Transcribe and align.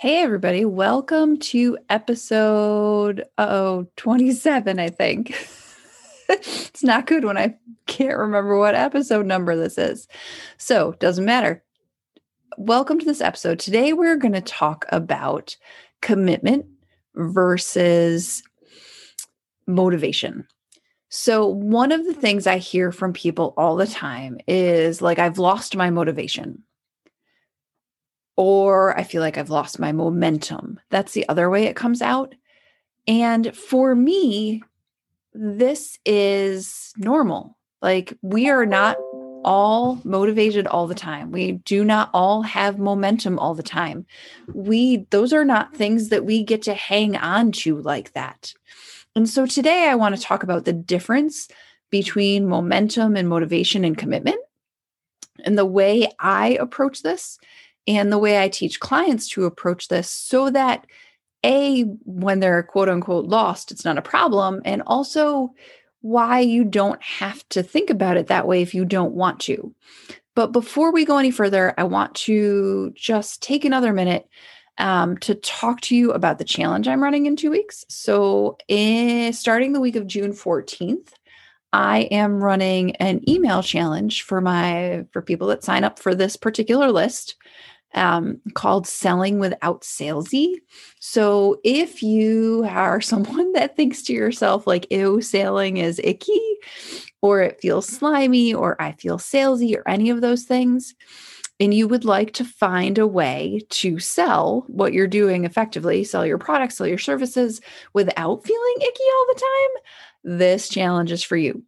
Hey, 0.00 0.22
everybody. 0.22 0.64
Welcome 0.64 1.36
to 1.40 1.76
episode 1.90 3.22
oh 3.36 3.86
27, 3.96 4.78
I 4.80 4.88
think. 4.88 5.28
it's 6.30 6.82
not 6.82 7.06
good 7.06 7.22
when 7.22 7.36
I 7.36 7.56
can't 7.84 8.16
remember 8.16 8.56
what 8.56 8.74
episode 8.74 9.26
number 9.26 9.54
this 9.54 9.76
is. 9.76 10.08
So, 10.56 10.92
doesn't 11.00 11.26
matter. 11.26 11.62
Welcome 12.56 12.98
to 12.98 13.04
this 13.04 13.20
episode. 13.20 13.58
Today, 13.58 13.92
we're 13.92 14.16
going 14.16 14.32
to 14.32 14.40
talk 14.40 14.86
about 14.88 15.54
commitment 16.00 16.64
versus 17.14 18.42
motivation. 19.66 20.46
So, 21.10 21.46
one 21.46 21.92
of 21.92 22.06
the 22.06 22.14
things 22.14 22.46
I 22.46 22.56
hear 22.56 22.90
from 22.90 23.12
people 23.12 23.52
all 23.58 23.76
the 23.76 23.86
time 23.86 24.38
is 24.48 25.02
like, 25.02 25.18
I've 25.18 25.36
lost 25.36 25.76
my 25.76 25.90
motivation 25.90 26.62
or 28.40 28.98
I 28.98 29.02
feel 29.02 29.20
like 29.20 29.36
I've 29.36 29.50
lost 29.50 29.78
my 29.78 29.92
momentum. 29.92 30.80
That's 30.88 31.12
the 31.12 31.28
other 31.28 31.50
way 31.50 31.64
it 31.64 31.76
comes 31.76 32.00
out. 32.00 32.34
And 33.06 33.54
for 33.54 33.94
me, 33.94 34.62
this 35.34 35.98
is 36.06 36.94
normal. 36.96 37.58
Like 37.82 38.16
we 38.22 38.48
are 38.48 38.64
not 38.64 38.96
all 39.44 40.00
motivated 40.04 40.66
all 40.66 40.86
the 40.86 40.94
time. 40.94 41.32
We 41.32 41.52
do 41.52 41.84
not 41.84 42.08
all 42.14 42.40
have 42.40 42.78
momentum 42.78 43.38
all 43.38 43.54
the 43.54 43.62
time. 43.62 44.06
We 44.54 45.06
those 45.10 45.34
are 45.34 45.44
not 45.44 45.76
things 45.76 46.08
that 46.08 46.24
we 46.24 46.42
get 46.42 46.62
to 46.62 46.72
hang 46.72 47.18
on 47.18 47.52
to 47.52 47.76
like 47.82 48.14
that. 48.14 48.54
And 49.14 49.28
so 49.28 49.44
today 49.44 49.86
I 49.86 49.96
want 49.96 50.16
to 50.16 50.22
talk 50.22 50.42
about 50.42 50.64
the 50.64 50.72
difference 50.72 51.46
between 51.90 52.48
momentum 52.48 53.16
and 53.16 53.28
motivation 53.28 53.84
and 53.84 53.98
commitment. 53.98 54.40
And 55.44 55.58
the 55.58 55.66
way 55.66 56.10
I 56.18 56.56
approach 56.58 57.02
this 57.02 57.38
and 57.90 58.12
the 58.12 58.18
way 58.18 58.40
I 58.40 58.48
teach 58.48 58.78
clients 58.78 59.28
to 59.30 59.46
approach 59.46 59.88
this 59.88 60.08
so 60.08 60.48
that 60.50 60.86
a 61.44 61.82
when 62.04 62.38
they're 62.38 62.62
quote 62.62 62.88
unquote 62.88 63.24
lost 63.24 63.72
it's 63.72 63.84
not 63.84 63.96
a 63.98 64.02
problem 64.02 64.60
and 64.64 64.82
also 64.86 65.52
why 66.02 66.38
you 66.38 66.64
don't 66.64 67.02
have 67.02 67.46
to 67.48 67.62
think 67.62 67.90
about 67.90 68.16
it 68.16 68.28
that 68.28 68.46
way 68.46 68.62
if 68.62 68.74
you 68.74 68.84
don't 68.84 69.14
want 69.14 69.40
to. 69.40 69.74
But 70.34 70.52
before 70.52 70.92
we 70.92 71.04
go 71.04 71.18
any 71.18 71.30
further 71.30 71.74
i 71.78 71.84
want 71.84 72.14
to 72.26 72.92
just 72.94 73.42
take 73.42 73.64
another 73.64 73.92
minute 73.92 74.28
um, 74.78 75.18
to 75.18 75.34
talk 75.34 75.80
to 75.82 75.96
you 75.96 76.12
about 76.12 76.38
the 76.38 76.44
challenge 76.44 76.86
i'm 76.86 77.02
running 77.02 77.26
in 77.26 77.36
two 77.36 77.50
weeks. 77.50 77.84
So 77.88 78.56
in, 78.68 79.32
starting 79.32 79.72
the 79.72 79.80
week 79.80 79.96
of 79.96 80.06
june 80.06 80.32
14th 80.32 81.08
I 81.72 82.00
am 82.10 82.42
running 82.42 82.96
an 82.96 83.28
email 83.28 83.62
challenge 83.62 84.22
for 84.22 84.40
my 84.40 85.06
for 85.12 85.22
people 85.22 85.48
that 85.48 85.64
sign 85.64 85.84
up 85.84 85.98
for 85.98 86.14
this 86.14 86.36
particular 86.36 86.90
list 86.90 87.36
um, 87.94 88.40
called 88.54 88.86
Selling 88.86 89.38
Without 89.38 89.82
Salesy. 89.82 90.56
So 91.00 91.60
if 91.64 92.02
you 92.02 92.64
are 92.68 93.00
someone 93.00 93.52
that 93.52 93.76
thinks 93.76 94.02
to 94.02 94.12
yourself, 94.12 94.66
like, 94.66 94.86
ew, 94.90 95.20
selling 95.20 95.78
is 95.78 96.00
icky, 96.02 96.40
or 97.22 97.42
it 97.42 97.60
feels 97.60 97.86
slimy, 97.86 98.54
or 98.54 98.80
I 98.80 98.92
feel 98.92 99.18
salesy, 99.18 99.76
or 99.76 99.88
any 99.88 100.10
of 100.10 100.20
those 100.20 100.44
things, 100.44 100.94
and 101.58 101.74
you 101.74 101.86
would 101.86 102.06
like 102.06 102.32
to 102.34 102.44
find 102.44 102.96
a 102.96 103.06
way 103.06 103.60
to 103.68 103.98
sell 103.98 104.64
what 104.68 104.94
you're 104.94 105.06
doing 105.06 105.44
effectively, 105.44 106.04
sell 106.04 106.24
your 106.24 106.38
products, 106.38 106.78
sell 106.78 106.86
your 106.86 106.96
services 106.96 107.60
without 107.92 108.44
feeling 108.44 108.74
icky 108.80 109.02
all 109.14 109.26
the 109.28 109.40
time, 109.40 110.38
this 110.38 110.68
challenge 110.68 111.12
is 111.12 111.22
for 111.22 111.36
you 111.36 111.62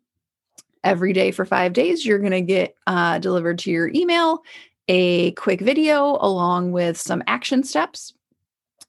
every 0.85 1.13
day 1.13 1.31
for 1.31 1.45
five 1.45 1.73
days 1.73 2.05
you're 2.05 2.19
going 2.19 2.33
to 2.33 2.41
get 2.41 2.75
uh, 2.87 3.19
delivered 3.19 3.59
to 3.59 3.71
your 3.71 3.89
email 3.95 4.43
a 4.89 5.33
quick 5.33 5.61
video 5.61 6.19
along 6.21 6.73
with 6.73 6.99
some 6.99 7.23
action 7.27 7.63
steps 7.63 8.13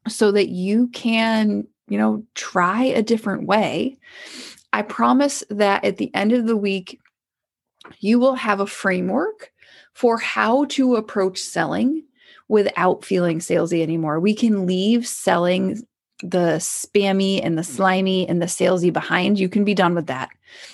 so 0.08 0.32
that 0.32 0.50
you 0.50 0.88
can, 0.90 1.68
you 1.88 1.98
know, 1.98 2.24
try 2.36 2.84
a 2.84 3.04
different 3.04 3.48
way. 3.48 3.98
I 4.72 4.82
promise 4.82 5.44
that 5.50 5.86
at 5.86 5.98
the 5.98 6.14
end 6.16 6.32
of 6.32 6.48
the 6.48 6.58
week, 6.58 7.00
you 8.00 8.20
will 8.20 8.36
have 8.36 8.60
a 8.60 8.68
framework 8.68 9.52
for 9.94 10.18
how 10.18 10.66
to 10.66 10.96
approach 10.96 11.40
selling 11.40 12.04
without 12.48 13.06
feeling 13.06 13.40
salesy 13.40 13.82
anymore. 13.82 14.20
We 14.20 14.34
can 14.34 14.66
leave 14.66 15.08
selling 15.08 15.86
the 16.22 16.58
spammy 16.60 17.40
and 17.44 17.58
the 17.58 17.62
mm. 17.62 17.66
slimy 17.66 18.28
and 18.28 18.42
the 18.42 18.48
salesy 18.48 18.92
behind. 18.92 19.40
You 19.40 19.50
can 19.50 19.64
be 19.64 19.74
done 19.74 19.94
with 19.94 20.08
that. 20.08 20.30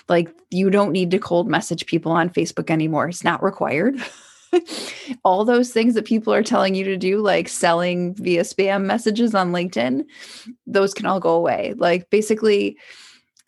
Like, 0.07 0.29
you 0.49 0.69
don't 0.69 0.91
need 0.91 1.11
to 1.11 1.19
cold 1.19 1.49
message 1.49 1.85
people 1.85 2.11
on 2.11 2.29
Facebook 2.29 2.69
anymore, 2.69 3.09
it's 3.09 3.23
not 3.23 3.43
required. 3.43 3.95
all 5.23 5.45
those 5.45 5.71
things 5.71 5.93
that 5.93 6.05
people 6.05 6.33
are 6.33 6.43
telling 6.43 6.75
you 6.75 6.83
to 6.85 6.97
do, 6.97 7.19
like 7.19 7.49
selling 7.49 8.15
via 8.15 8.41
spam 8.41 8.85
messages 8.85 9.35
on 9.35 9.51
LinkedIn, 9.51 10.05
those 10.67 10.93
can 10.93 11.05
all 11.05 11.19
go 11.19 11.35
away. 11.35 11.73
Like 11.77 12.09
basically, 12.09 12.77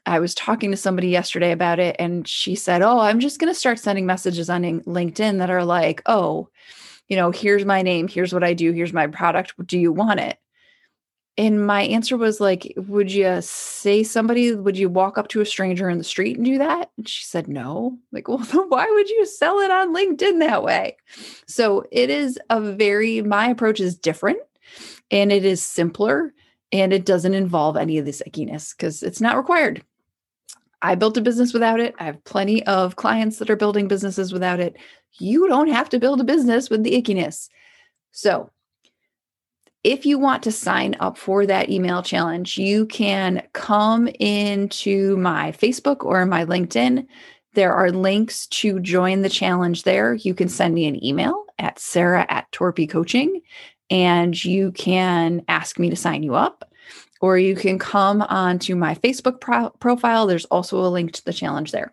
I 0.06 0.19
was 0.19 0.34
talking 0.34 0.72
to 0.72 0.78
somebody 0.78 1.09
yesterday 1.09 1.51
about 1.51 1.79
it, 1.79 1.95
and 2.00 2.28
she 2.28 2.56
said, 2.56 2.81
Oh, 2.81 3.00
I'm 3.00 3.19
just 3.19 3.39
going 3.39 3.53
to 3.53 3.59
start 3.59 3.79
sending 3.79 4.06
messages 4.06 4.50
on 4.50 4.63
LinkedIn 4.63 5.38
that 5.38 5.50
are 5.50 5.66
like, 5.66 6.01
Oh, 6.06 6.50
you 7.07 7.16
know, 7.16 7.31
here's 7.31 7.66
my 7.66 7.81
name, 7.81 8.07
here's 8.07 8.33
what 8.33 8.44
I 8.44 8.53
do, 8.53 8.72
here's 8.72 8.94
my 8.94 9.07
product. 9.07 9.53
Do 9.66 9.78
you 9.78 9.91
want 9.91 10.19
it? 10.19 10.38
And 11.38 11.66
my 11.66 11.84
answer 11.84 12.18
was 12.18 12.40
like 12.40 12.74
would 12.75 13.12
you 13.12 13.38
say 13.42 14.03
somebody 14.03 14.53
would 14.53 14.78
you 14.78 14.90
walk 14.90 15.18
up 15.18 15.30
to 15.30 15.42
a 15.42 15.46
stranger 15.46 15.90
in 15.90 15.97
the 15.97 16.03
street 16.03 16.38
and 16.38 16.46
do 16.46 16.58
that? 16.58 16.92
And 16.97 17.08
she 17.08 17.24
said 17.24 17.47
no. 17.47 17.97
Like 18.12 18.28
well 18.28 18.40
why 18.68 18.88
would 18.90 19.09
you 19.09 19.25
sell 19.25 19.59
it 19.59 19.72
on 19.72 19.96
linkedin 19.96 20.40
that 20.40 20.64
way? 20.64 20.97
So 21.47 21.86
it 21.92 22.09
is 22.09 22.38
a 22.50 22.59
very 22.59 23.22
my 23.22 23.47
approach 23.50 23.80
is 23.80 23.97
different 23.97 24.40
and 25.09 25.31
it 25.31 25.46
is 25.46 25.64
simpler 25.64 26.34
and 26.72 26.94
it 26.94 27.06
doesn't 27.06 27.34
involve 27.34 27.78
any 27.78 27.98
of 27.98 28.06
this 28.06 28.22
ickiness 28.28 28.75
because 28.75 29.03
it's 29.03 29.22
not 29.22 29.38
required. 29.38 29.84
I 30.81 30.96
built 30.96 31.18
a 31.18 31.22
business 31.22 31.53
without 31.53 31.80
it. 31.80 31.94
I 32.00 32.06
have 32.06 32.24
plenty 32.24 32.66
of 32.66 32.96
clients 32.96 33.38
that 33.38 33.50
are 33.50 33.56
building 33.56 33.88
businesses 33.88 34.34
without 34.34 34.59
it. 34.59 34.78
You 35.19 35.48
don't 35.48 35.69
have 35.69 35.90
to 35.90 36.00
build 36.00 36.22
a 36.22 36.25
business 36.25 36.69
with 36.69 36.84
the 36.84 37.00
ickiness. 37.00 37.50
So 38.12 38.50
if 39.84 40.06
you 40.06 40.19
want 40.19 40.44
to 40.44 40.52
sign 40.52 40.96
up 41.00 41.18
for 41.18 41.46
that 41.46 41.69
email 41.69 42.03
challenge, 42.03 42.58
you 42.58 42.86
can 42.86 43.42
come 43.53 44.08
into 44.19 45.18
my 45.18 45.52
Facebook 45.53 46.06
or 46.06 46.25
my 46.25 46.46
LinkedIn. 46.46 47.08
There 47.53 47.74
are 47.74 47.92
links 47.92 48.47
to 48.47 48.80
join 48.80 49.22
the 49.22 49.30
challenge 49.30 49.84
there. 49.84 50.14
You 50.14 50.34
can 50.34 50.50
send 50.50 50.75
me 50.75 50.86
an 50.86 51.03
email 51.03 51.46
at 51.58 51.80
sarah 51.80 52.25
at 52.30 52.52
Torpy 52.52 52.90
Coaching 52.90 53.42
and 53.90 54.44
you 54.44 54.72
can 54.72 55.44
ask 55.47 55.78
me 55.78 55.90
to 55.90 55.96
sign 55.96 56.24
you 56.24 56.36
up. 56.36 56.69
Or 57.19 57.38
you 57.38 57.56
can 57.56 57.78
come 57.78 58.24
onto 58.24 58.75
my 58.75 58.96
Facebook 58.96 59.40
pro- 59.42 59.69
profile. 59.69 60.25
There's 60.25 60.46
also 60.46 60.80
a 60.80 60.90
link 60.90 61.12
to 61.13 61.25
the 61.25 61.34
challenge 61.34 61.72
there. 61.72 61.92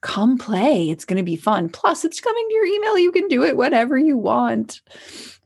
come 0.00 0.38
play. 0.38 0.88
It's 0.88 1.04
going 1.04 1.18
to 1.18 1.22
be 1.22 1.36
fun. 1.36 1.68
Plus, 1.68 2.04
it's 2.04 2.20
coming 2.20 2.46
to 2.48 2.54
your 2.54 2.64
email. 2.64 2.98
You 2.98 3.12
can 3.12 3.28
do 3.28 3.44
it 3.44 3.56
whenever 3.56 3.98
you 3.98 4.16
want 4.16 4.80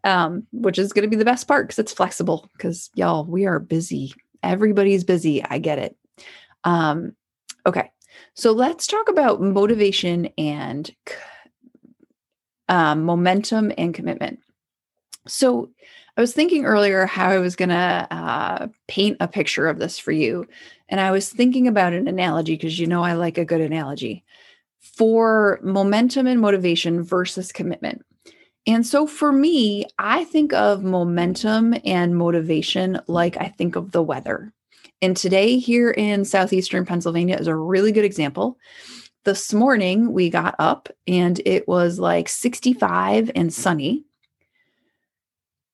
um, 0.06 0.46
which 0.52 0.78
is 0.78 0.92
going 0.92 1.02
to 1.02 1.10
be 1.10 1.16
the 1.16 1.24
best 1.24 1.48
part 1.48 1.66
because 1.66 1.80
it's 1.80 1.92
flexible. 1.92 2.48
Because 2.52 2.90
y'all, 2.94 3.24
we 3.24 3.44
are 3.44 3.58
busy. 3.58 4.14
Everybody's 4.42 5.04
busy. 5.04 5.44
I 5.44 5.58
get 5.58 5.78
it. 5.78 5.96
Um, 6.64 7.14
okay, 7.66 7.90
so 8.34 8.52
let's 8.52 8.86
talk 8.86 9.08
about 9.08 9.42
motivation 9.42 10.28
and 10.38 10.94
um, 12.68 13.02
momentum 13.04 13.72
and 13.76 13.92
commitment. 13.92 14.38
So 15.26 15.70
I 16.16 16.20
was 16.20 16.32
thinking 16.32 16.64
earlier 16.64 17.04
how 17.04 17.28
I 17.28 17.38
was 17.38 17.56
going 17.56 17.68
to 17.70 18.06
uh, 18.10 18.68
paint 18.86 19.16
a 19.20 19.28
picture 19.28 19.68
of 19.68 19.78
this 19.78 19.98
for 19.98 20.12
you. 20.12 20.46
And 20.88 21.00
I 21.00 21.10
was 21.10 21.28
thinking 21.28 21.66
about 21.66 21.92
an 21.92 22.06
analogy 22.06 22.54
because 22.54 22.78
you 22.78 22.86
know 22.86 23.02
I 23.02 23.14
like 23.14 23.38
a 23.38 23.44
good 23.44 23.60
analogy 23.60 24.24
for 24.80 25.58
momentum 25.62 26.28
and 26.28 26.40
motivation 26.40 27.02
versus 27.02 27.50
commitment. 27.50 28.02
And 28.66 28.84
so 28.84 29.06
for 29.06 29.30
me, 29.30 29.86
I 29.98 30.24
think 30.24 30.52
of 30.52 30.82
momentum 30.82 31.74
and 31.84 32.16
motivation 32.16 33.00
like 33.06 33.36
I 33.36 33.48
think 33.48 33.76
of 33.76 33.92
the 33.92 34.02
weather. 34.02 34.52
And 35.02 35.16
today, 35.16 35.58
here 35.58 35.90
in 35.90 36.24
southeastern 36.24 36.84
Pennsylvania, 36.84 37.36
is 37.36 37.46
a 37.46 37.54
really 37.54 37.92
good 37.92 38.04
example. 38.04 38.58
This 39.24 39.52
morning, 39.52 40.12
we 40.12 40.30
got 40.30 40.54
up 40.58 40.88
and 41.06 41.40
it 41.44 41.68
was 41.68 41.98
like 41.98 42.28
65 42.28 43.30
and 43.34 43.52
sunny. 43.52 44.04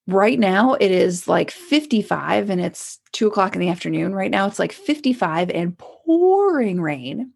right 0.09 0.39
now 0.39 0.75
it 0.75 0.91
is 0.91 1.29
like 1.29 1.53
55 1.53 2.51
and 2.51 2.61
it's 2.61 2.99
two 3.13 3.29
o'clock 3.29 3.55
in 3.55 3.61
the 3.61 3.69
afternoon. 3.69 4.15
Right 4.15 4.31
now 4.31 4.49
it's 4.49 4.59
like 4.59 4.73
55 4.73 5.51
and 5.51 5.79
pouring 5.79 6.81
rain. 6.81 7.33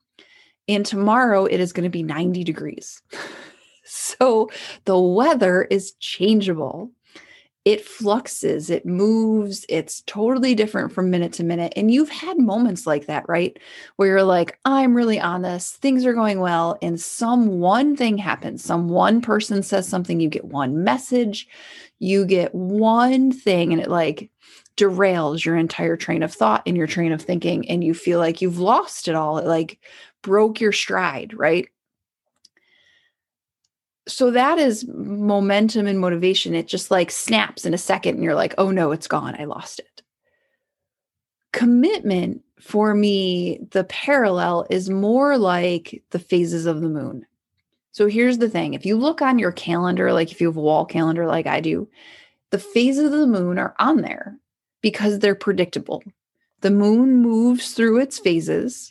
And 0.66 0.84
tomorrow 0.84 1.44
it 1.44 1.60
is 1.60 1.72
going 1.72 1.84
to 1.84 1.90
be 1.90 2.02
90 2.02 2.42
degrees. 2.42 3.00
so 3.86 4.50
the 4.84 4.98
weather 4.98 5.62
is 5.70 5.92
changeable 6.00 6.90
it 7.66 7.84
fluxes, 7.84 8.70
it 8.70 8.86
moves, 8.86 9.66
it's 9.68 10.02
totally 10.02 10.54
different 10.54 10.92
from 10.92 11.10
minute 11.10 11.32
to 11.32 11.42
minute. 11.42 11.72
And 11.74 11.90
you've 11.90 12.08
had 12.08 12.38
moments 12.38 12.86
like 12.86 13.06
that, 13.06 13.28
right? 13.28 13.58
Where 13.96 14.08
you're 14.08 14.22
like, 14.22 14.56
I'm 14.64 14.94
really 14.94 15.18
on 15.18 15.42
this, 15.42 15.72
things 15.72 16.06
are 16.06 16.14
going 16.14 16.38
well. 16.38 16.78
And 16.80 17.00
some 17.00 17.58
one 17.58 17.96
thing 17.96 18.18
happens, 18.18 18.62
some 18.62 18.88
one 18.88 19.20
person 19.20 19.64
says 19.64 19.88
something, 19.88 20.20
you 20.20 20.28
get 20.28 20.44
one 20.44 20.84
message, 20.84 21.48
you 21.98 22.24
get 22.24 22.54
one 22.54 23.32
thing, 23.32 23.72
and 23.72 23.82
it 23.82 23.90
like 23.90 24.30
derails 24.76 25.44
your 25.44 25.56
entire 25.56 25.96
train 25.96 26.22
of 26.22 26.32
thought 26.32 26.62
and 26.66 26.76
your 26.76 26.86
train 26.86 27.10
of 27.10 27.20
thinking. 27.20 27.68
And 27.68 27.82
you 27.82 27.94
feel 27.94 28.20
like 28.20 28.40
you've 28.40 28.60
lost 28.60 29.08
it 29.08 29.16
all. 29.16 29.38
It 29.38 29.46
like 29.46 29.80
broke 30.22 30.60
your 30.60 30.70
stride, 30.70 31.34
right? 31.34 31.66
So 34.08 34.30
that 34.30 34.58
is 34.58 34.86
momentum 34.88 35.86
and 35.86 35.98
motivation. 35.98 36.54
It 36.54 36.68
just 36.68 36.90
like 36.90 37.10
snaps 37.10 37.64
in 37.64 37.74
a 37.74 37.78
second 37.78 38.16
and 38.16 38.24
you're 38.24 38.34
like, 38.34 38.54
oh 38.58 38.70
no, 38.70 38.92
it's 38.92 39.08
gone. 39.08 39.34
I 39.38 39.44
lost 39.44 39.80
it. 39.80 40.02
Commitment 41.52 42.42
for 42.60 42.94
me, 42.94 43.58
the 43.70 43.84
parallel 43.84 44.66
is 44.70 44.88
more 44.88 45.36
like 45.38 46.02
the 46.10 46.18
phases 46.18 46.66
of 46.66 46.80
the 46.80 46.88
moon. 46.88 47.26
So 47.92 48.06
here's 48.06 48.38
the 48.38 48.50
thing 48.50 48.74
if 48.74 48.86
you 48.86 48.96
look 48.96 49.22
on 49.22 49.38
your 49.38 49.52
calendar, 49.52 50.12
like 50.12 50.30
if 50.30 50.40
you 50.40 50.48
have 50.48 50.56
a 50.56 50.60
wall 50.60 50.84
calendar 50.84 51.26
like 51.26 51.46
I 51.46 51.60
do, 51.60 51.88
the 52.50 52.58
phases 52.58 53.06
of 53.06 53.18
the 53.18 53.26
moon 53.26 53.58
are 53.58 53.74
on 53.78 54.02
there 54.02 54.36
because 54.82 55.18
they're 55.18 55.34
predictable. 55.34 56.02
The 56.60 56.70
moon 56.70 57.22
moves 57.22 57.72
through 57.72 57.98
its 57.98 58.18
phases 58.18 58.88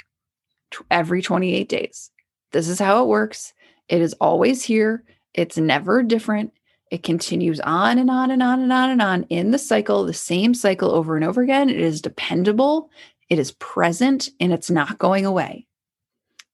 every 0.91 1.21
28 1.21 1.69
days. 1.69 2.11
This 2.51 2.67
is 2.67 2.79
how 2.79 3.03
it 3.03 3.07
works. 3.07 3.53
It 3.89 4.01
is 4.01 4.13
always 4.13 4.63
here. 4.63 5.03
It's 5.33 5.57
never 5.57 6.03
different. 6.03 6.53
It 6.91 7.03
continues 7.03 7.59
on 7.59 7.97
and 7.97 8.09
on 8.09 8.31
and 8.31 8.43
on 8.43 8.61
and 8.61 8.71
on 8.71 8.89
and 8.89 9.01
on 9.01 9.23
in 9.23 9.51
the 9.51 9.57
cycle, 9.57 10.05
the 10.05 10.13
same 10.13 10.53
cycle 10.53 10.91
over 10.91 11.15
and 11.15 11.25
over 11.25 11.41
again. 11.41 11.69
It 11.69 11.79
is 11.79 12.01
dependable, 12.01 12.89
it 13.29 13.39
is 13.39 13.51
present, 13.53 14.29
and 14.39 14.53
it's 14.53 14.69
not 14.69 14.99
going 14.99 15.25
away. 15.25 15.67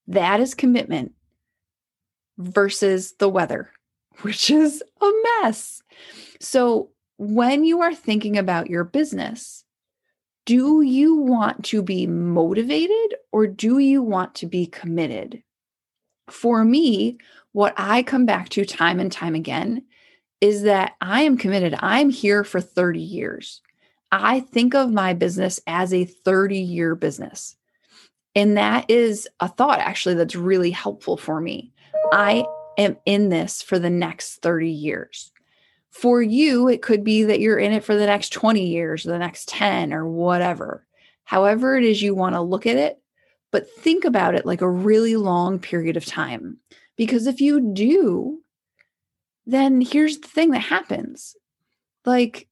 That 0.07 0.39
is 0.39 0.55
commitment 0.55 1.13
versus 2.37 3.13
the 3.19 3.29
weather, 3.29 3.71
which 4.21 4.49
is 4.49 4.81
a 5.01 5.11
mess. 5.41 5.81
So, 6.39 6.89
when 7.17 7.65
you 7.65 7.81
are 7.81 7.93
thinking 7.93 8.37
about 8.37 8.69
your 8.69 8.83
business, 8.83 9.63
do 10.47 10.81
you 10.81 11.17
want 11.17 11.65
to 11.65 11.83
be 11.83 12.07
motivated 12.07 13.15
or 13.31 13.45
do 13.45 13.77
you 13.77 14.01
want 14.01 14.33
to 14.35 14.47
be 14.47 14.65
committed? 14.65 15.43
For 16.31 16.63
me, 16.63 17.17
what 17.51 17.73
I 17.77 18.03
come 18.03 18.25
back 18.25 18.49
to 18.49 18.65
time 18.65 18.99
and 18.99 19.11
time 19.11 19.35
again 19.35 19.83
is 20.39 20.63
that 20.63 20.93
I 21.01 21.21
am 21.21 21.37
committed. 21.37 21.75
I'm 21.79 22.09
here 22.09 22.43
for 22.43 22.61
30 22.61 22.99
years. 22.99 23.61
I 24.11 24.39
think 24.41 24.73
of 24.73 24.91
my 24.91 25.13
business 25.13 25.59
as 25.67 25.93
a 25.93 26.05
30 26.05 26.57
year 26.57 26.95
business. 26.95 27.55
And 28.35 28.57
that 28.57 28.89
is 28.89 29.27
a 29.39 29.47
thought 29.47 29.79
actually 29.79 30.15
that's 30.15 30.35
really 30.35 30.71
helpful 30.71 31.17
for 31.17 31.39
me. 31.39 31.73
I 32.11 32.45
am 32.77 32.97
in 33.05 33.29
this 33.29 33.61
for 33.61 33.77
the 33.77 33.89
next 33.89 34.41
30 34.41 34.69
years. 34.69 35.31
For 35.89 36.21
you, 36.21 36.69
it 36.69 36.81
could 36.81 37.03
be 37.03 37.23
that 37.23 37.41
you're 37.41 37.59
in 37.59 37.73
it 37.73 37.83
for 37.83 37.95
the 37.95 38.05
next 38.05 38.31
20 38.31 38.65
years, 38.65 39.05
or 39.05 39.09
the 39.09 39.19
next 39.19 39.49
10, 39.49 39.93
or 39.93 40.07
whatever. 40.07 40.85
However, 41.25 41.75
it 41.75 41.83
is 41.83 42.01
you 42.01 42.15
want 42.15 42.35
to 42.35 42.41
look 42.41 42.65
at 42.65 42.77
it, 42.77 43.00
but 43.51 43.69
think 43.69 44.05
about 44.05 44.35
it 44.35 44.45
like 44.45 44.61
a 44.61 44.69
really 44.69 45.15
long 45.15 45.59
period 45.59 45.97
of 45.97 46.05
time. 46.05 46.57
Because 46.97 47.27
if 47.27 47.41
you 47.41 47.73
do, 47.73 48.41
then 49.45 49.81
here's 49.81 50.19
the 50.19 50.27
thing 50.27 50.51
that 50.51 50.59
happens 50.59 51.35
like 52.05 52.47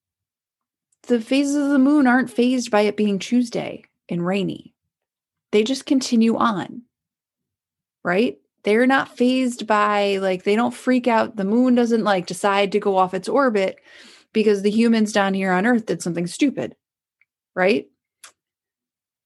the 1.08 1.20
phases 1.20 1.56
of 1.56 1.70
the 1.70 1.80
moon 1.80 2.08
aren't 2.08 2.32
phased 2.32 2.70
by 2.70 2.82
it 2.82 2.98
being 2.98 3.20
Tuesday 3.20 3.84
and 4.10 4.26
rainy, 4.26 4.74
they 5.52 5.64
just 5.64 5.86
continue 5.86 6.36
on, 6.38 6.84
right? 8.04 8.38
They're 8.64 8.88
not 8.88 9.18
phased 9.18 9.66
by 9.66 10.18
like, 10.18 10.44
they 10.44 10.56
don't 10.56 10.74
freak 10.74 11.08
out. 11.08 11.36
The 11.36 11.46
moon 11.46 11.76
doesn't 11.76 12.04
like 12.04 12.28
decide 12.28 12.72
to 12.74 12.80
go 12.80 12.98
off 12.98 13.14
its 13.14 13.30
orbit 13.30 13.80
because 14.34 14.62
the 14.62 14.70
humans 14.70 15.12
down 15.14 15.34
here 15.34 15.52
on 15.52 15.66
earth 15.66 15.86
did 15.86 16.02
something 16.02 16.28
stupid, 16.28 16.76
right? 17.56 17.88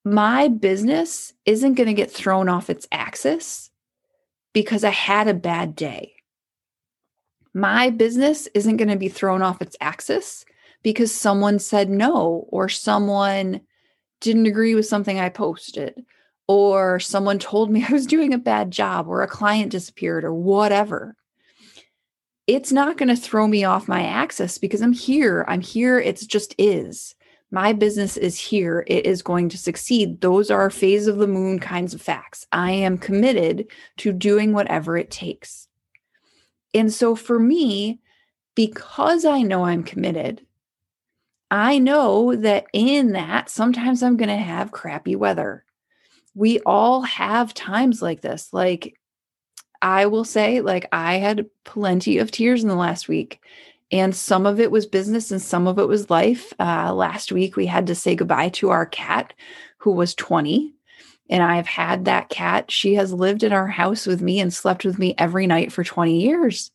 My 0.05 0.49
business 0.49 1.33
isn't 1.45 1.75
going 1.75 1.87
to 1.87 1.93
get 1.93 2.11
thrown 2.11 2.49
off 2.49 2.69
its 2.69 2.87
axis 2.91 3.71
because 4.53 4.83
I 4.83 4.89
had 4.89 5.27
a 5.27 5.33
bad 5.33 5.75
day. 5.75 6.15
My 7.53 7.89
business 7.89 8.47
isn't 8.53 8.77
going 8.77 8.89
to 8.89 8.97
be 8.97 9.07
thrown 9.07 9.41
off 9.41 9.61
its 9.61 9.77
axis 9.79 10.43
because 10.81 11.13
someone 11.13 11.59
said 11.59 11.89
no 11.89 12.45
or 12.49 12.67
someone 12.67 13.61
didn't 14.19 14.47
agree 14.47 14.75
with 14.75 14.87
something 14.87 15.19
I 15.19 15.29
posted 15.29 16.03
or 16.47 16.99
someone 16.99 17.39
told 17.39 17.71
me 17.71 17.85
I 17.89 17.93
was 17.93 18.05
doing 18.05 18.33
a 18.33 18.37
bad 18.37 18.71
job 18.71 19.07
or 19.07 19.21
a 19.21 19.27
client 19.27 19.71
disappeared 19.71 20.25
or 20.25 20.33
whatever. 20.33 21.15
It's 22.45 22.73
not 22.73 22.97
going 22.97 23.07
to 23.07 23.15
throw 23.15 23.47
me 23.47 23.63
off 23.63 23.87
my 23.87 24.03
axis 24.03 24.57
because 24.57 24.81
I'm 24.81 24.91
here. 24.91 25.45
I'm 25.47 25.61
here. 25.61 25.97
It's 25.97 26.25
just 26.25 26.53
is 26.57 27.15
my 27.53 27.71
business 27.71 28.17
is 28.17 28.35
here. 28.35 28.83
It 28.87 29.05
is 29.05 29.21
going 29.21 29.47
to 29.49 29.59
succeed. 29.59 30.21
Those 30.21 30.49
are 30.49 30.71
phase 30.71 31.05
of 31.05 31.17
the 31.17 31.27
moon 31.27 31.59
kinds 31.59 31.93
of 31.93 32.01
facts. 32.01 32.47
I 32.51 32.71
am 32.71 32.97
committed 32.97 33.67
to 33.97 34.11
doing 34.11 34.53
whatever 34.53 34.97
it 34.97 35.11
takes. 35.11 35.67
And 36.73 36.91
so 36.91 37.15
for 37.15 37.37
me, 37.37 37.99
because 38.55 39.23
I 39.23 39.43
know 39.43 39.65
I'm 39.65 39.83
committed, 39.83 40.43
I 41.51 41.77
know 41.77 42.35
that 42.35 42.65
in 42.73 43.11
that 43.11 43.51
sometimes 43.51 44.01
I'm 44.01 44.17
going 44.17 44.29
to 44.29 44.35
have 44.35 44.71
crappy 44.71 45.15
weather. 45.15 45.63
We 46.33 46.59
all 46.61 47.01
have 47.01 47.53
times 47.53 48.01
like 48.01 48.21
this. 48.21 48.51
Like 48.51 48.97
I 49.79 50.07
will 50.07 50.25
say, 50.25 50.61
like 50.61 50.87
I 50.91 51.17
had 51.17 51.45
plenty 51.65 52.17
of 52.17 52.31
tears 52.31 52.63
in 52.63 52.69
the 52.69 52.73
last 52.73 53.07
week 53.07 53.41
and 53.93 54.15
some 54.15 54.47
of 54.47 54.59
it 54.59 54.71
was 54.71 54.87
business 54.87 55.29
and 55.29 55.39
some 55.39 55.67
of 55.67 55.77
it 55.77 55.87
was 55.87 56.09
life. 56.09 56.51
Uh, 56.59 56.91
last 56.95 57.31
week, 57.31 57.55
we 57.55 57.67
had 57.67 57.85
to 57.85 57.95
say 57.95 58.15
goodbye 58.15 58.49
to 58.49 58.71
our 58.71 58.87
cat 58.87 59.33
who 59.77 59.91
was 59.91 60.15
20. 60.15 60.73
And 61.29 61.43
I've 61.43 61.67
had 61.67 62.05
that 62.05 62.29
cat. 62.29 62.71
She 62.71 62.95
has 62.95 63.13
lived 63.13 63.43
in 63.43 63.53
our 63.53 63.67
house 63.67 64.07
with 64.07 64.19
me 64.19 64.39
and 64.39 64.51
slept 64.51 64.83
with 64.83 64.97
me 64.97 65.13
every 65.19 65.45
night 65.45 65.71
for 65.71 65.83
20 65.83 66.19
years. 66.19 66.71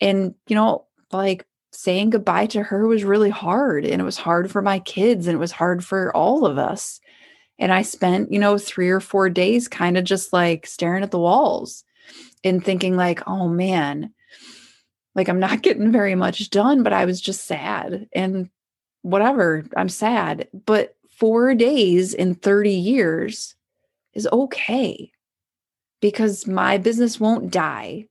And, 0.00 0.34
you 0.48 0.56
know, 0.56 0.86
like 1.12 1.44
saying 1.72 2.08
goodbye 2.08 2.46
to 2.46 2.62
her 2.62 2.86
was 2.86 3.04
really 3.04 3.28
hard. 3.28 3.84
And 3.84 4.00
it 4.00 4.04
was 4.04 4.16
hard 4.16 4.50
for 4.50 4.62
my 4.62 4.78
kids 4.78 5.26
and 5.26 5.36
it 5.36 5.40
was 5.40 5.52
hard 5.52 5.84
for 5.84 6.10
all 6.16 6.46
of 6.46 6.56
us. 6.56 7.00
And 7.58 7.70
I 7.70 7.82
spent, 7.82 8.32
you 8.32 8.38
know, 8.38 8.56
three 8.56 8.88
or 8.88 9.00
four 9.00 9.28
days 9.28 9.68
kind 9.68 9.98
of 9.98 10.04
just 10.04 10.32
like 10.32 10.66
staring 10.66 11.02
at 11.02 11.10
the 11.10 11.18
walls 11.18 11.84
and 12.42 12.64
thinking, 12.64 12.96
like, 12.96 13.28
oh 13.28 13.46
man, 13.46 14.14
like 15.16 15.28
I'm 15.28 15.40
not 15.40 15.62
getting 15.62 15.90
very 15.90 16.14
much 16.14 16.48
done, 16.50 16.84
but 16.84 16.92
I 16.92 17.04
was 17.06 17.20
just 17.20 17.46
sad 17.46 18.08
and 18.12 18.48
whatever, 19.02 19.64
I'm 19.76 19.88
sad. 19.88 20.48
But 20.66 20.94
four 21.08 21.54
days 21.54 22.14
in 22.14 22.34
30 22.34 22.70
years 22.70 23.54
is 24.12 24.28
okay 24.32 25.10
because 26.00 26.46
my 26.46 26.78
business 26.78 27.18
won't 27.18 27.50
die. 27.50 28.06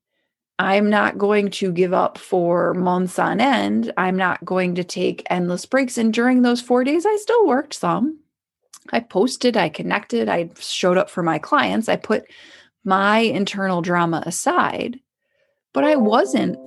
I'm 0.57 0.89
not 0.89 1.17
going 1.17 1.51
to 1.51 1.71
give 1.71 1.93
up 1.93 2.17
for 2.17 2.73
months 2.73 3.19
on 3.19 3.41
end. 3.41 3.91
I'm 3.97 4.15
not 4.15 4.43
going 4.45 4.75
to 4.75 4.85
take 4.85 5.27
endless 5.29 5.65
breaks. 5.65 5.97
And 5.97 6.13
during 6.13 6.41
those 6.41 6.61
four 6.61 6.85
days, 6.85 7.05
I 7.05 7.17
still 7.17 7.45
worked 7.45 7.73
some. 7.73 8.19
I 8.91 9.01
posted, 9.01 9.57
I 9.57 9.67
connected, 9.69 10.29
I 10.29 10.51
showed 10.59 10.97
up 10.97 11.09
for 11.09 11.23
my 11.23 11.39
clients. 11.39 11.89
I 11.89 11.97
put 11.97 12.25
my 12.85 13.19
internal 13.19 13.81
drama 13.81 14.23
aside, 14.25 14.99
but 15.73 15.83
I 15.83 15.95
wasn't 15.95 16.57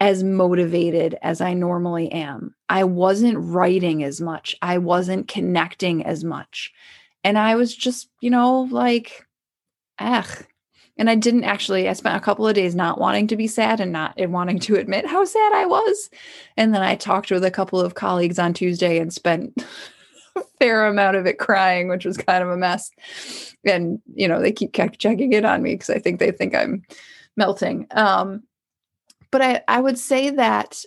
as 0.00 0.22
motivated 0.22 1.16
as 1.22 1.40
I 1.40 1.54
normally 1.54 2.10
am. 2.12 2.54
I 2.68 2.84
wasn't 2.84 3.38
writing 3.38 4.04
as 4.04 4.20
much. 4.20 4.54
I 4.62 4.78
wasn't 4.78 5.28
connecting 5.28 6.04
as 6.06 6.24
much. 6.24 6.72
And 7.24 7.36
I 7.36 7.56
was 7.56 7.74
just, 7.74 8.08
you 8.20 8.30
know, 8.30 8.62
like, 8.70 9.26
ugh. 9.98 10.46
And 10.96 11.08
I 11.08 11.14
didn't 11.14 11.44
actually, 11.44 11.88
I 11.88 11.92
spent 11.92 12.16
a 12.16 12.20
couple 12.20 12.46
of 12.46 12.54
days 12.54 12.74
not 12.74 13.00
wanting 13.00 13.28
to 13.28 13.36
be 13.36 13.46
sad 13.46 13.80
and 13.80 13.92
not 13.92 14.14
wanting 14.18 14.58
to 14.60 14.76
admit 14.76 15.06
how 15.06 15.24
sad 15.24 15.52
I 15.52 15.64
was. 15.66 16.10
And 16.56 16.74
then 16.74 16.82
I 16.82 16.96
talked 16.96 17.30
with 17.30 17.44
a 17.44 17.50
couple 17.50 17.80
of 17.80 17.94
colleagues 17.94 18.38
on 18.38 18.52
Tuesday 18.52 18.98
and 18.98 19.12
spent 19.12 19.64
a 20.36 20.42
fair 20.58 20.86
amount 20.86 21.16
of 21.16 21.26
it 21.26 21.38
crying, 21.38 21.88
which 21.88 22.04
was 22.04 22.16
kind 22.16 22.42
of 22.42 22.50
a 22.50 22.56
mess. 22.56 22.90
And, 23.64 24.00
you 24.14 24.26
know, 24.26 24.40
they 24.40 24.52
keep 24.52 24.72
checking 24.72 25.32
in 25.32 25.44
on 25.44 25.62
me 25.62 25.74
because 25.74 25.90
I 25.90 25.98
think 25.98 26.18
they 26.18 26.32
think 26.32 26.54
I'm 26.54 26.82
melting. 27.36 27.86
Um, 27.92 28.42
but 29.30 29.42
I, 29.42 29.62
I 29.68 29.80
would 29.80 29.98
say 29.98 30.30
that, 30.30 30.84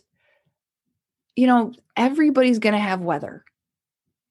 you 1.35 1.47
know, 1.47 1.73
everybody's 1.95 2.59
going 2.59 2.73
to 2.73 2.79
have 2.79 3.01
weather. 3.01 3.43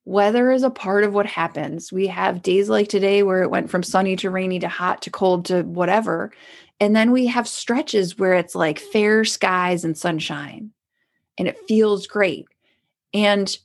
Weather 0.04 0.50
is 0.50 0.62
a 0.62 0.70
part 0.70 1.04
of 1.04 1.14
what 1.14 1.26
happens. 1.26 1.92
We 1.92 2.06
have 2.08 2.42
days 2.42 2.68
like 2.68 2.88
today 2.88 3.22
where 3.22 3.42
it 3.42 3.50
went 3.50 3.70
from 3.70 3.82
sunny 3.82 4.16
to 4.16 4.30
rainy 4.30 4.58
to 4.60 4.68
hot 4.68 5.02
to 5.02 5.10
cold 5.10 5.44
to 5.46 5.62
whatever. 5.62 6.32
And 6.80 6.96
then 6.96 7.12
we 7.12 7.26
have 7.26 7.46
stretches 7.46 8.18
where 8.18 8.34
it's 8.34 8.54
like 8.54 8.78
fair 8.78 9.24
skies 9.24 9.84
and 9.84 9.96
sunshine 9.96 10.72
and 11.38 11.46
it 11.46 11.58
feels 11.68 12.06
great. 12.06 12.46
And 13.12 13.56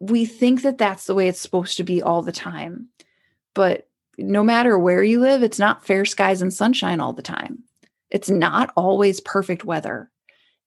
we 0.00 0.24
think 0.24 0.62
that 0.62 0.78
that's 0.78 1.06
the 1.06 1.14
way 1.14 1.28
it's 1.28 1.40
supposed 1.40 1.76
to 1.78 1.84
be 1.84 2.02
all 2.02 2.22
the 2.22 2.32
time. 2.32 2.88
But 3.54 3.88
no 4.18 4.44
matter 4.44 4.78
where 4.78 5.02
you 5.02 5.20
live, 5.20 5.42
it's 5.42 5.58
not 5.58 5.84
fair 5.84 6.04
skies 6.04 6.42
and 6.42 6.52
sunshine 6.52 7.00
all 7.00 7.12
the 7.12 7.22
time. 7.22 7.64
It's 8.14 8.30
not 8.30 8.72
always 8.76 9.20
perfect 9.20 9.64
weather. 9.64 10.08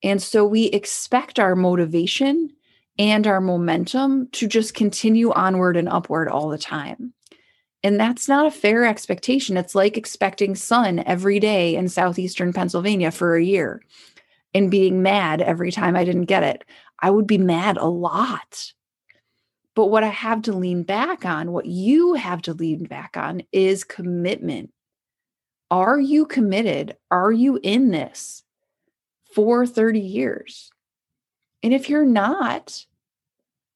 And 0.02 0.22
so 0.22 0.44
we 0.44 0.66
expect 0.66 1.40
our 1.40 1.56
motivation 1.56 2.50
and 2.98 3.26
our 3.26 3.40
momentum 3.40 4.28
to 4.32 4.46
just 4.46 4.74
continue 4.74 5.32
onward 5.32 5.78
and 5.78 5.88
upward 5.88 6.28
all 6.28 6.50
the 6.50 6.58
time. 6.58 7.14
And 7.82 7.98
that's 7.98 8.28
not 8.28 8.44
a 8.44 8.50
fair 8.50 8.84
expectation. 8.84 9.56
It's 9.56 9.74
like 9.74 9.96
expecting 9.96 10.56
sun 10.56 10.98
every 11.06 11.40
day 11.40 11.74
in 11.74 11.88
southeastern 11.88 12.52
Pennsylvania 12.52 13.10
for 13.10 13.34
a 13.34 13.42
year 13.42 13.82
and 14.52 14.70
being 14.70 15.00
mad 15.00 15.40
every 15.40 15.72
time 15.72 15.96
I 15.96 16.04
didn't 16.04 16.26
get 16.26 16.42
it. 16.42 16.64
I 17.00 17.10
would 17.10 17.26
be 17.26 17.38
mad 17.38 17.78
a 17.78 17.86
lot. 17.86 18.74
But 19.74 19.86
what 19.86 20.04
I 20.04 20.08
have 20.08 20.42
to 20.42 20.52
lean 20.52 20.82
back 20.82 21.24
on, 21.24 21.52
what 21.52 21.64
you 21.64 22.12
have 22.12 22.42
to 22.42 22.52
lean 22.52 22.84
back 22.84 23.16
on 23.16 23.42
is 23.52 23.84
commitment. 23.84 24.70
Are 25.70 26.00
you 26.00 26.26
committed? 26.26 26.96
Are 27.10 27.32
you 27.32 27.58
in 27.62 27.90
this 27.90 28.42
for 29.34 29.66
30 29.66 30.00
years? 30.00 30.70
And 31.62 31.74
if 31.74 31.88
you're 31.88 32.06
not, 32.06 32.86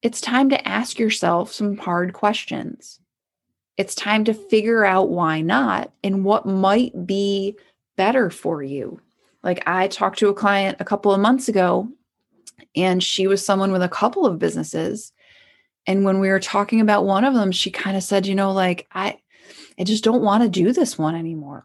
it's 0.01 0.21
time 0.21 0.51
to 0.51 0.69
ask 0.69 0.99
yourself 0.99 1.53
some 1.53 1.77
hard 1.77 2.13
questions. 2.13 2.99
It's 3.77 3.95
time 3.95 4.25
to 4.25 4.35
figure 4.35 4.85
out 4.85 5.11
why 5.11 5.41
not 5.41 5.93
and 6.03 6.25
what 6.25 6.47
might 6.47 7.07
be 7.07 7.57
better 7.97 8.31
for 8.31 8.63
you. 8.63 9.01
Like 9.43 9.63
I 9.67 9.89
talked 9.89 10.19
to 10.21 10.29
a 10.29 10.35
client 10.35 10.79
a 10.81 10.85
couple 10.85 11.13
of 11.13 11.21
months 11.21 11.49
ago, 11.49 11.89
and 12.77 13.03
she 13.03 13.27
was 13.27 13.45
someone 13.45 13.73
with 13.73 13.83
a 13.83 13.89
couple 13.89 14.25
of 14.25 14.39
businesses. 14.39 15.13
And 15.87 16.05
when 16.05 16.21
we 16.21 16.29
were 16.29 16.41
talking 16.41 16.81
about 16.81 17.05
one 17.05 17.25
of 17.25 17.35
them, 17.35 17.53
she 17.53 17.71
kind 17.71 17.97
of 17.97 18.03
said, 18.03 18.27
you 18.27 18.35
know, 18.35 18.53
like, 18.53 18.87
I, 18.93 19.19
I 19.79 19.85
just 19.85 20.05
don't 20.05 20.23
want 20.23 20.43
to 20.43 20.49
do 20.49 20.73
this 20.73 20.97
one 20.97 21.17
anymore. 21.17 21.65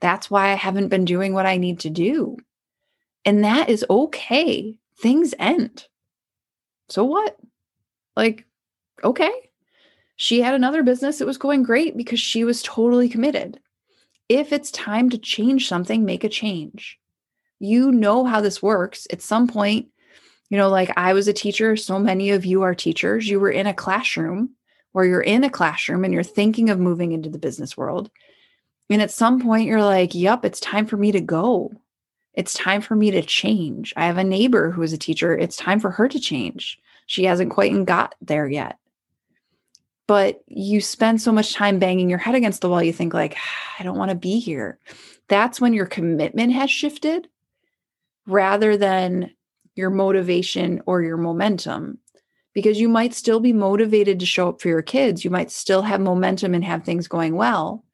That's 0.00 0.30
why 0.30 0.50
I 0.50 0.54
haven't 0.54 0.88
been 0.88 1.04
doing 1.04 1.34
what 1.34 1.46
I 1.46 1.56
need 1.56 1.80
to 1.80 1.90
do. 1.90 2.36
And 3.24 3.44
that 3.44 3.68
is 3.68 3.84
okay. 3.88 4.74
Things 4.98 5.34
end. 5.38 5.86
So 6.88 7.04
what? 7.04 7.36
Like, 8.16 8.46
okay. 9.04 9.32
She 10.16 10.40
had 10.40 10.54
another 10.54 10.82
business. 10.82 11.20
It 11.20 11.26
was 11.26 11.38
going 11.38 11.62
great 11.62 11.96
because 11.96 12.20
she 12.20 12.44
was 12.44 12.62
totally 12.62 13.08
committed. 13.08 13.60
If 14.28 14.52
it's 14.52 14.70
time 14.70 15.10
to 15.10 15.18
change 15.18 15.68
something, 15.68 16.04
make 16.04 16.24
a 16.24 16.28
change. 16.28 16.98
You 17.58 17.90
know 17.90 18.24
how 18.24 18.40
this 18.40 18.62
works. 18.62 19.06
At 19.10 19.22
some 19.22 19.48
point, 19.48 19.88
you 20.50 20.56
know, 20.56 20.68
like 20.68 20.92
I 20.96 21.12
was 21.12 21.28
a 21.28 21.32
teacher, 21.32 21.76
so 21.76 21.98
many 21.98 22.30
of 22.30 22.44
you 22.44 22.62
are 22.62 22.74
teachers. 22.74 23.28
You 23.28 23.40
were 23.40 23.50
in 23.50 23.66
a 23.66 23.74
classroom 23.74 24.50
or 24.92 25.04
you're 25.04 25.20
in 25.20 25.44
a 25.44 25.50
classroom 25.50 26.04
and 26.04 26.12
you're 26.12 26.22
thinking 26.22 26.70
of 26.70 26.78
moving 26.78 27.12
into 27.12 27.30
the 27.30 27.38
business 27.38 27.76
world. 27.76 28.10
And 28.90 29.00
at 29.00 29.12
some 29.12 29.40
point, 29.40 29.68
you're 29.68 29.82
like, 29.82 30.14
yep, 30.14 30.44
it's 30.44 30.58
time 30.58 30.84
for 30.84 30.96
me 30.96 31.12
to 31.12 31.20
go. 31.20 31.72
It's 32.34 32.54
time 32.54 32.80
for 32.80 32.96
me 32.96 33.12
to 33.12 33.22
change. 33.22 33.94
I 33.96 34.06
have 34.06 34.18
a 34.18 34.24
neighbor 34.24 34.72
who 34.72 34.82
is 34.82 34.92
a 34.92 34.98
teacher. 34.98 35.36
It's 35.36 35.56
time 35.56 35.78
for 35.78 35.90
her 35.92 36.08
to 36.08 36.18
change. 36.18 36.78
She 37.06 37.24
hasn't 37.24 37.52
quite 37.52 37.84
got 37.84 38.16
there 38.20 38.48
yet. 38.48 38.78
But 40.08 40.42
you 40.48 40.80
spend 40.80 41.22
so 41.22 41.30
much 41.30 41.54
time 41.54 41.78
banging 41.78 42.10
your 42.10 42.18
head 42.18 42.34
against 42.34 42.62
the 42.62 42.68
wall, 42.68 42.82
you 42.82 42.92
think, 42.92 43.14
like, 43.14 43.36
ah, 43.36 43.74
I 43.78 43.84
don't 43.84 43.98
want 43.98 44.10
to 44.10 44.16
be 44.16 44.40
here. 44.40 44.78
That's 45.28 45.60
when 45.60 45.72
your 45.72 45.86
commitment 45.86 46.52
has 46.52 46.68
shifted 46.68 47.28
rather 48.26 48.76
than 48.76 49.30
your 49.76 49.90
motivation 49.90 50.82
or 50.86 51.02
your 51.02 51.16
momentum 51.16 51.98
because 52.54 52.80
you 52.80 52.88
might 52.88 53.14
still 53.14 53.38
be 53.38 53.52
motivated 53.52 54.18
to 54.18 54.26
show 54.26 54.48
up 54.48 54.60
for 54.60 54.66
your 54.66 54.82
kids. 54.82 55.24
You 55.24 55.30
might 55.30 55.52
still 55.52 55.82
have 55.82 56.00
momentum 56.00 56.54
and 56.54 56.64
have 56.64 56.82
things 56.82 57.06
going 57.06 57.36
well 57.36 57.84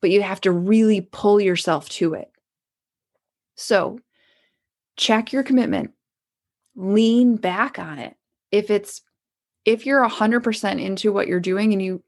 but 0.00 0.10
you 0.10 0.22
have 0.22 0.40
to 0.42 0.52
really 0.52 1.00
pull 1.00 1.40
yourself 1.40 1.88
to 1.90 2.14
it. 2.14 2.30
So 3.56 3.98
check 4.96 5.32
your 5.32 5.42
commitment, 5.42 5.92
lean 6.76 7.36
back 7.36 7.78
on 7.78 7.98
it. 7.98 8.16
If 8.50 8.70
it's, 8.70 9.02
if 9.64 9.84
you're 9.84 10.08
100% 10.08 10.80
into 10.80 11.12
what 11.12 11.28
you're 11.28 11.40
doing 11.40 11.72
and 11.72 11.82
you 11.82 12.02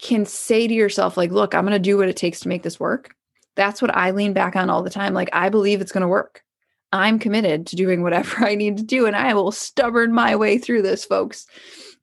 can 0.00 0.24
say 0.24 0.66
to 0.66 0.74
yourself, 0.74 1.16
like, 1.16 1.30
look, 1.30 1.54
I'm 1.54 1.64
going 1.64 1.72
to 1.72 1.78
do 1.78 1.96
what 1.96 2.08
it 2.08 2.16
takes 2.16 2.40
to 2.40 2.48
make 2.48 2.62
this 2.62 2.80
work. 2.80 3.14
That's 3.56 3.82
what 3.82 3.94
I 3.94 4.12
lean 4.12 4.32
back 4.32 4.56
on 4.56 4.70
all 4.70 4.82
the 4.82 4.90
time. 4.90 5.14
Like, 5.14 5.30
I 5.32 5.48
believe 5.48 5.80
it's 5.80 5.92
going 5.92 6.02
to 6.02 6.08
work. 6.08 6.42
I'm 6.92 7.18
committed 7.18 7.66
to 7.66 7.76
doing 7.76 8.02
whatever 8.02 8.36
I 8.46 8.54
need 8.54 8.78
to 8.78 8.82
do, 8.82 9.06
and 9.06 9.16
I 9.16 9.34
will 9.34 9.52
stubborn 9.52 10.12
my 10.12 10.36
way 10.36 10.58
through 10.58 10.82
this, 10.82 11.04
folks, 11.04 11.46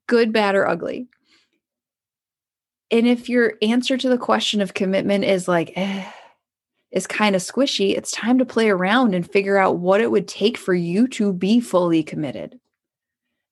good, 0.06 0.32
bad, 0.32 0.54
or 0.54 0.66
ugly. 0.66 1.08
And 2.90 3.06
if 3.06 3.28
your 3.28 3.54
answer 3.62 3.96
to 3.96 4.08
the 4.08 4.18
question 4.18 4.60
of 4.60 4.74
commitment 4.74 5.24
is 5.24 5.48
like, 5.48 5.72
eh, 5.76 6.08
is 6.92 7.06
kind 7.06 7.34
of 7.34 7.42
squishy, 7.42 7.96
it's 7.96 8.12
time 8.12 8.38
to 8.38 8.46
play 8.46 8.70
around 8.70 9.14
and 9.14 9.30
figure 9.30 9.58
out 9.58 9.78
what 9.78 10.00
it 10.00 10.10
would 10.10 10.28
take 10.28 10.56
for 10.56 10.74
you 10.74 11.08
to 11.08 11.32
be 11.32 11.60
fully 11.60 12.02
committed 12.02 12.58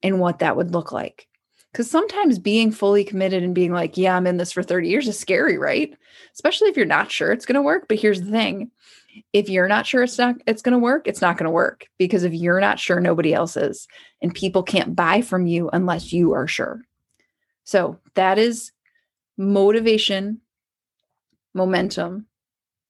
and 0.03 0.21
what 0.21 0.39
that 0.39 0.57
would 0.57 0.73
look 0.73 0.93
like. 0.93 1.27
Because 1.73 1.91
sometimes 1.91 2.39
being 2.39 2.71
fully 2.71 3.03
committed 3.03 3.43
and 3.43 3.55
being 3.55 3.73
like, 3.73 3.97
yeah, 3.97 4.17
I'm 4.17 4.29
in 4.29 4.37
this 4.37 4.53
for 4.53 4.63
30 4.63 4.89
years 4.89 5.09
is 5.09 5.19
scary, 5.19 5.59
right? 5.59 5.93
Especially 6.33 6.69
if 6.69 6.77
you're 6.77 6.87
not 6.87 7.11
sure 7.11 7.33
it's 7.33 7.47
going 7.47 7.57
to 7.57 7.63
work. 7.63 7.87
But 7.89 7.99
here's 7.99 8.23
the 8.23 8.31
thing 8.31 8.71
if 9.33 9.49
you're 9.49 9.69
not 9.69 9.87
sure 9.87 10.03
it's 10.03 10.19
not 10.19 10.37
it's 10.47 10.63
going 10.63 10.73
to 10.73 10.79
work 10.79 11.07
it's 11.07 11.21
not 11.21 11.37
going 11.37 11.45
to 11.45 11.51
work 11.51 11.87
because 11.99 12.25
if 12.25 12.33
you're 12.33 12.61
not 12.61 12.79
sure 12.79 13.01
nobody 13.01 13.33
else 13.33 13.57
is 13.57 13.87
and 14.23 14.35
people 14.35 14.63
can't 14.63 14.97
buy 14.97 15.21
from 15.21 15.47
you 15.47 15.71
unless 15.73 16.13
you 16.13 16.33
are 16.33 16.47
sure 16.47 16.83
so 17.65 17.99
that 18.15 18.39
is 18.39 18.73
motivation, 19.37 20.41
momentum, 21.55 22.27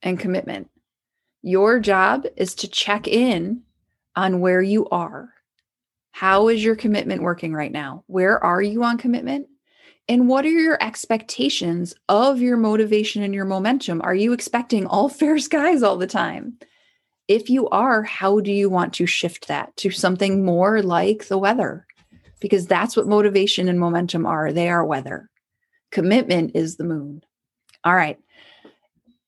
and 0.02 0.18
commitment. 0.18 0.70
Your 1.42 1.80
job 1.80 2.26
is 2.36 2.54
to 2.56 2.68
check 2.68 3.06
in 3.06 3.62
on 4.16 4.40
where 4.40 4.62
you 4.62 4.88
are. 4.88 5.30
How 6.12 6.48
is 6.48 6.62
your 6.62 6.76
commitment 6.76 7.22
working 7.22 7.52
right 7.52 7.72
now? 7.72 8.04
Where 8.06 8.42
are 8.42 8.62
you 8.62 8.84
on 8.84 8.98
commitment? 8.98 9.48
And 10.08 10.28
what 10.28 10.44
are 10.44 10.50
your 10.50 10.78
expectations 10.82 11.94
of 12.08 12.40
your 12.40 12.56
motivation 12.56 13.22
and 13.22 13.34
your 13.34 13.46
momentum? 13.46 14.02
Are 14.02 14.14
you 14.14 14.32
expecting 14.32 14.86
all 14.86 15.08
fair 15.10 15.38
skies 15.38 15.82
all 15.82 15.96
the 15.96 16.06
time? 16.06 16.58
If 17.26 17.48
you 17.48 17.68
are, 17.70 18.02
how 18.02 18.40
do 18.40 18.52
you 18.52 18.68
want 18.68 18.92
to 18.94 19.06
shift 19.06 19.48
that 19.48 19.74
to 19.78 19.90
something 19.90 20.44
more 20.44 20.82
like 20.82 21.28
the 21.28 21.38
weather? 21.38 21.86
Because 22.38 22.66
that's 22.66 22.96
what 22.96 23.08
motivation 23.08 23.66
and 23.68 23.80
momentum 23.80 24.26
are. 24.26 24.52
They 24.52 24.68
are 24.68 24.84
weather. 24.84 25.30
Commitment 25.94 26.50
is 26.56 26.76
the 26.76 26.82
moon. 26.82 27.22
All 27.84 27.94
right. 27.94 28.18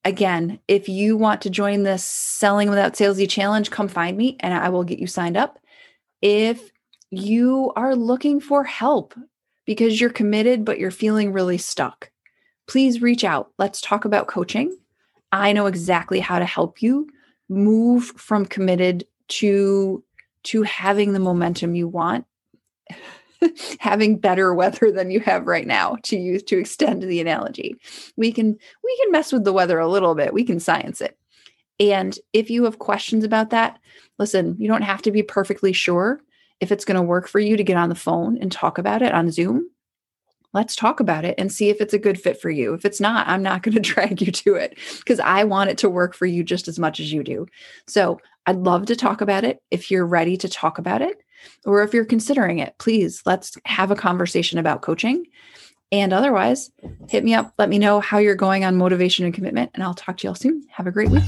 Again, 0.05 0.59
if 0.67 0.89
you 0.89 1.17
want 1.17 1.43
to 1.43 1.51
join 1.51 1.85
this 1.85 2.05
Selling 2.05 2.69
Without 2.69 2.95
Salesy 2.95 3.31
challenge, 3.31 3.71
come 3.71 3.87
find 3.87 4.17
me 4.17 4.37
and 4.41 4.53
I 4.53 4.69
will 4.71 4.83
get 4.83 4.99
you 4.99 5.07
signed 5.07 5.37
up. 5.37 5.61
If 6.23 6.73
you 7.11 7.73
are 7.77 7.95
looking 7.95 8.41
for 8.41 8.65
help 8.65 9.15
because 9.65 10.01
you're 10.01 10.11
committed, 10.11 10.65
but 10.65 10.81
you're 10.81 10.91
feeling 10.91 11.33
really 11.33 11.57
stuck, 11.57 12.11
please 12.67 13.01
reach 13.01 13.23
out. 13.23 13.53
Let's 13.59 13.81
talk 13.81 14.05
about 14.05 14.27
coaching. 14.27 14.77
I 15.31 15.53
know 15.53 15.67
exactly 15.67 16.19
how 16.19 16.41
to 16.41 16.45
help 16.45 16.83
you 16.83 17.09
move 17.49 18.07
from 18.17 18.45
committed 18.45 19.07
to 19.29 20.03
to 20.43 20.63
having 20.63 21.13
the 21.13 21.21
momentum 21.21 21.77
you 21.77 21.87
want 21.87 22.27
having 23.81 24.19
better 24.19 24.55
weather 24.55 24.91
than 24.91 25.11
you 25.11 25.21
have 25.21 25.47
right 25.47 25.67
now 25.67 25.97
to 26.05 26.17
use 26.17 26.43
to 26.45 26.59
extend 26.59 27.03
the 27.03 27.21
analogy. 27.21 27.77
We 28.17 28.33
can 28.33 28.57
we 28.85 28.97
can 29.03 29.13
mess 29.13 29.33
with 29.33 29.45
the 29.45 29.53
weather 29.53 29.79
a 29.79 29.89
little 29.89 30.15
bit. 30.15 30.33
We 30.33 30.45
can 30.45 30.61
science 30.61 31.01
it. 31.01 31.19
And 31.79 32.19
if 32.33 32.51
you 32.51 32.65
have 32.65 32.79
questions 32.79 33.25
about 33.25 33.51
that 33.51 33.79
listen 34.19 34.57
you 34.59 34.69
don't 34.69 34.83
have 34.83 35.03
to 35.03 35.11
be 35.11 35.23
perfectly 35.23 35.73
sure 35.73 36.21
if 36.61 36.73
it's 36.73 36.85
going 36.85 36.97
to 36.97 37.03
work 37.03 37.29
for 37.29 37.39
you 37.39 37.57
to 37.57 37.65
get 37.65 37.77
on 37.77 37.89
the 37.89 37.95
phone 37.95 38.39
and 38.41 38.51
talk 38.51 38.79
about 38.79 39.03
it 39.03 39.13
on 39.13 39.31
zoom. 39.31 39.69
Let's 40.55 40.75
talk 40.75 41.01
about 41.01 41.27
it 41.27 41.35
and 41.37 41.53
see 41.53 41.69
if 41.69 41.83
it's 41.83 41.93
a 41.93 41.99
good 41.99 42.19
fit 42.19 42.41
for 42.41 42.49
you. 42.49 42.73
If 42.73 42.85
it's 42.85 43.01
not 43.01 43.29
i'm 43.29 43.43
not 43.43 43.63
going 43.63 43.75
to 43.81 43.81
drag 43.81 44.21
you 44.23 44.33
to 44.33 44.55
it 44.55 44.79
because 44.99 45.21
i 45.21 45.45
want 45.45 45.71
it 45.71 45.79
to 45.79 45.91
work 45.91 46.15
for 46.15 46.27
you 46.27 46.43
just 46.43 46.69
as 46.69 46.79
much 46.79 47.01
as 47.01 47.13
you 47.13 47.23
do. 47.23 47.47
So 47.87 48.21
i'd 48.47 48.57
love 48.57 48.87
to 48.87 48.97
talk 48.97 49.21
about 49.21 49.45
it 49.45 49.63
if 49.71 49.91
you're 49.91 50.07
ready 50.07 50.37
to 50.39 50.49
talk 50.49 50.79
about 50.79 51.03
it 51.03 51.21
or 51.65 51.83
if 51.83 51.95
you're 51.95 52.05
considering 52.05 52.59
it, 52.59 52.75
please 52.79 53.23
let's 53.27 53.57
have 53.65 53.91
a 53.91 53.97
conversation 53.97 54.59
about 54.59 54.83
coaching. 54.83 55.27
And 55.93 56.13
otherwise, 56.13 56.71
hit 57.09 57.25
me 57.25 57.35
up. 57.35 57.55
Let 57.59 57.69
me 57.69 57.79
know 57.79 58.01
how 58.01 58.19
you're 58.19 58.35
going 58.35 58.65
on 58.65 58.77
motivation 58.77 59.25
and 59.25 59.33
commitment, 59.33 59.71
and 59.75 59.83
I'll 59.83 59.95
talk 59.95 60.17
to 60.19 60.27
y'all 60.27 60.35
soon. 60.35 60.65
Have 60.71 60.87
a 60.87 60.93
great 60.93 61.11
week. 61.11 61.23